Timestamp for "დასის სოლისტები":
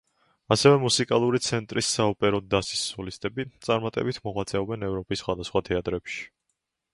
2.53-3.45